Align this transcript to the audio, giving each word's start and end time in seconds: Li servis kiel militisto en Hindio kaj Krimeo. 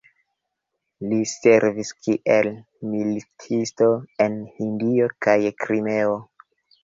Li 1.09 1.17
servis 1.31 1.91
kiel 2.05 2.49
militisto 2.93 3.89
en 4.27 4.39
Hindio 4.57 5.11
kaj 5.27 5.37
Krimeo. 5.65 6.17